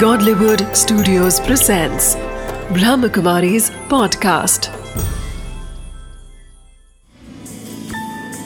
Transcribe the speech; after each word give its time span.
Godlywood 0.00 0.76
Studios 0.76 1.40
presents 1.40 2.16
Brahmakumari's 2.76 3.70
podcast. 3.92 4.68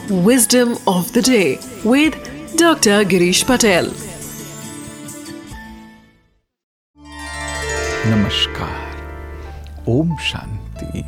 Wisdom 0.09 0.77
of 0.87 1.11
the 1.11 1.21
day 1.21 1.59
with 1.83 2.13
Dr. 2.55 3.03
Girish 3.03 3.43
Patel. 3.45 3.91
नमस्कार 8.07 9.83
ओम 9.89 10.15
शांति 10.29 11.03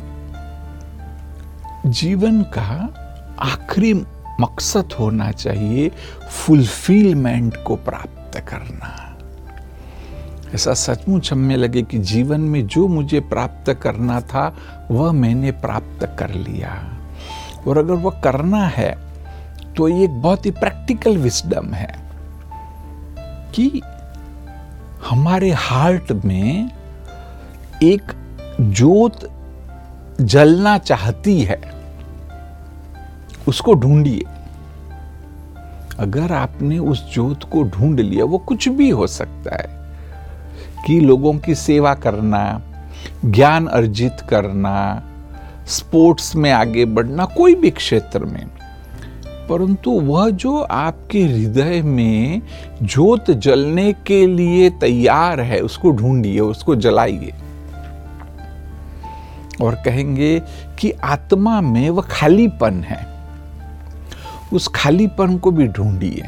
जीवन 2.02 2.42
का 2.58 2.68
आखिरी 3.52 3.94
मकसद 4.40 4.92
होना 5.00 5.30
चाहिए 5.32 5.90
फुलफिलमेंट 6.30 7.56
को 7.66 7.76
प्राप्त 7.88 8.38
करना 8.48 9.13
ऐसा 10.52 10.74
सचमुच 10.74 11.32
हमें 11.32 11.56
लगे 11.56 11.82
कि 11.82 11.98
जीवन 11.98 12.40
में 12.40 12.66
जो 12.66 12.86
मुझे 12.88 13.20
प्राप्त 13.20 13.72
करना 13.72 14.20
था, 14.20 14.56
वह 14.90 15.12
मैंने 15.12 15.50
प्राप्त 15.52 16.04
कर 16.18 16.30
लिया। 16.30 16.72
और 17.66 17.78
अगर 17.78 17.94
वह 17.94 18.20
करना 18.20 18.64
है 18.66 18.92
तो 19.76 19.88
ये 19.88 20.04
एक 20.04 20.20
बहुत 20.22 20.46
ही 20.46 20.50
प्रैक्टिकल 20.50 21.16
विस्डम 21.18 21.72
है 21.74 21.94
कि 23.54 23.80
हमारे 25.08 25.50
हार्ट 25.52 26.12
में 26.24 26.70
एक 27.82 28.12
जोत 28.60 29.28
जलना 30.20 30.76
चाहती 30.78 31.40
है, 31.40 31.60
उसको 33.48 33.74
ढूंढिए। 33.74 34.24
अगर 35.98 36.32
आपने 36.32 36.78
उस 36.78 37.04
जोत 37.14 37.44
को 37.44 37.62
ढूंढ 37.62 38.00
लिया, 38.00 38.24
वो 38.24 38.38
कुछ 38.38 38.68
भी 38.68 38.90
हो 38.90 39.06
सकता 39.06 39.56
है। 39.56 39.83
कि 40.86 41.00
लोगों 41.00 41.34
की 41.34 41.54
सेवा 41.54 41.94
करना, 41.94 42.62
ज्ञान 43.24 43.66
अर्जित 43.66 44.16
करना, 44.28 45.02
स्पोर्ट्स 45.66 46.36
में 46.36 46.52
आगे 46.52 46.84
बढ़ना, 46.84 47.24
कोई 47.24 47.54
भी 47.54 47.70
क्षेत्र 47.70 48.18
में। 48.18 48.46
परंतु 49.26 49.90
वह 49.90 50.30
जो 50.30 50.60
आपके 50.60 51.22
हृदय 51.22 51.82
में 51.82 52.42
जोत 52.82 53.30
जलने 53.30 53.92
के 53.92 54.26
लिए 54.26 54.70
तैयार 54.70 55.40
है, 55.40 55.60
उसको 55.60 55.90
ढूंढिए, 55.90 56.40
उसको 56.40 56.76
जलाइए। 56.76 57.32
और 59.62 59.74
कहेंगे 59.74 60.42
कि 60.78 60.90
आत्मा 60.90 61.60
में 61.60 61.90
वह 61.90 62.02
खालीपन 62.02 62.82
है। 62.82 63.06
उस 64.52 64.68
खालीपन 64.68 65.38
को 65.38 65.50
भी 65.50 65.68
ढूंढिए। 65.68 66.22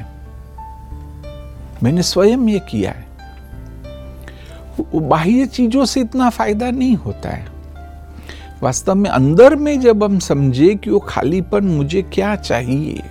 मैंने 1.83 2.03
स्वयं 2.03 2.39
ये 2.39 2.59
किया 2.59 2.91
है। 2.91 3.16
बाह्य 4.79 5.47
चीज़ों 5.47 5.85
से 5.85 6.01
इतना 6.01 6.31
फ़ायदा 6.31 6.71
नहीं 6.71 6.97
होता 6.97 7.29
है। 7.29 7.47
वास्तव 8.63 8.95
में 8.95 9.09
अंदर 9.11 9.55
में 9.57 9.79
जब 9.81 10.05
हम 10.05 10.19
समझे 10.19 10.75
कि 10.75 10.91
वो 10.91 10.99
खालीपन 10.99 11.65
मुझे 11.67 12.03
क्या 12.05 12.35
चाहिए, 12.37 13.03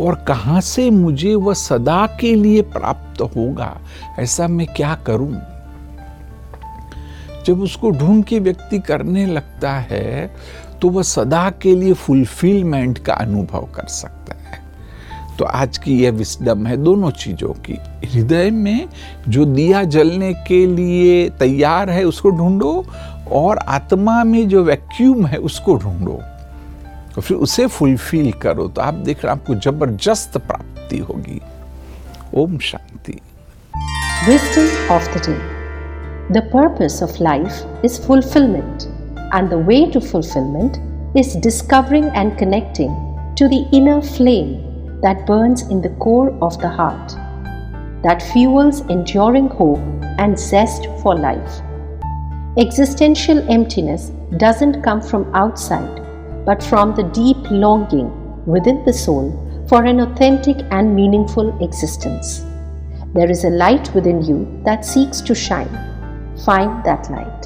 और 0.00 0.14
कहाँ 0.28 0.60
से 0.60 0.88
मुझे 0.90 1.34
वह 1.34 1.54
सदा 1.54 2.06
के 2.20 2.34
लिए 2.34 2.62
प्राप्त 2.62 3.20
होगा, 3.36 3.76
ऐसा 4.18 4.48
मैं 4.48 4.66
क्या 4.66 4.94
करूँ? 5.06 5.34
जब 7.46 7.60
उसको 7.60 7.90
ढूंढ 7.90 8.24
के 8.24 8.38
व्यक्ति 8.38 8.78
करने 8.78 9.26
लगता 9.26 9.72
है 9.80 10.30
तो 10.80 10.88
वह 10.88 11.02
सदा 11.02 11.48
के 11.62 11.74
लिए 11.76 11.92
फुलफिलमेंट 11.94 12.98
का 12.98 13.14
अनुभव 13.14 13.68
कर 13.74 13.86
सकता 13.86 14.34
है। 14.40 14.62
तो 15.38 15.44
आज 15.44 15.78
की 15.78 16.02
यह 16.04 16.10
विस्डम 16.10 16.66
है 16.66 16.76
दोनों 16.76 17.10
चीज़ों 17.10 17.48
की। 17.48 17.72
हृदय 18.06 18.50
में 18.50 18.88
जो 19.28 19.44
दिया 19.44 19.84
जलने 19.84 20.34
के 20.34 20.66
लिए 20.66 21.30
तैयार 21.30 21.90
है, 21.90 22.04
उसको 22.04 22.30
ढूंढो 22.30 22.86
और 23.32 23.58
आत्मा 23.58 24.24
में 24.24 24.48
जो 24.48 24.64
वैक्यूम 24.64 25.26
है, 25.26 25.38
उसको 25.38 25.76
ढूंढो। 25.76 26.20
तो 27.14 27.20
फिर 27.20 27.36
उसे 27.36 27.66
फुलफिल 27.66 28.32
करो। 28.32 28.68
तो 28.68 28.80
आप 28.80 28.94
देख 28.94 29.24
रहे 29.24 29.32
आपको 29.32 29.54
ज़बरदस्त 29.54 30.38
प्राप्ति 30.38 30.98
होगी। 30.98 31.40
Om 32.34 32.58
Shanti. 32.58 33.20
The 36.32 36.50
purpose 36.56 37.02
of 37.02 37.22
life 37.22 37.82
is 37.84 38.00
fulfilment 38.00 38.82
and 39.34 39.50
the 39.50 39.54
way 39.54 39.90
to 39.94 40.00
fulfilment 40.00 41.16
is 41.16 41.38
discovering 41.38 42.06
and 42.14 42.38
connecting 42.38 42.90
to 43.38 43.48
the 43.48 43.70
inner 43.74 44.00
flame 44.00 44.73
that 45.04 45.26
burns 45.26 45.62
in 45.68 45.82
the 45.82 45.94
core 46.04 46.30
of 46.40 46.58
the 46.60 46.68
heart, 46.68 47.12
that 48.02 48.22
fuels 48.32 48.80
enduring 48.88 49.48
hope 49.48 49.78
and 50.18 50.38
zest 50.38 50.86
for 51.02 51.14
life. 51.14 51.60
Existential 52.56 53.38
emptiness 53.50 54.12
doesn't 54.38 54.82
come 54.82 55.02
from 55.02 55.30
outside, 55.34 56.00
but 56.46 56.62
from 56.62 56.94
the 56.94 57.02
deep 57.20 57.50
longing 57.50 58.10
within 58.46 58.82
the 58.86 58.92
soul 58.92 59.26
for 59.68 59.84
an 59.84 60.00
authentic 60.00 60.56
and 60.70 60.96
meaningful 60.96 61.52
existence. 61.62 62.42
There 63.14 63.30
is 63.30 63.44
a 63.44 63.50
light 63.50 63.94
within 63.94 64.22
you 64.22 64.60
that 64.64 64.86
seeks 64.86 65.20
to 65.20 65.34
shine. 65.34 65.74
Find 66.46 66.82
that 66.84 67.10
light. 67.10 67.43